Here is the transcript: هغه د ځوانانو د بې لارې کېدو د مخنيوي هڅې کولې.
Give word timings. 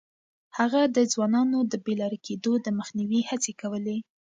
هغه 0.57 0.81
د 0.95 0.97
ځوانانو 1.13 1.59
د 1.71 1.73
بې 1.83 1.93
لارې 2.01 2.19
کېدو 2.27 2.51
د 2.65 2.67
مخنيوي 2.79 3.21
هڅې 3.29 3.51
کولې. 3.61 3.97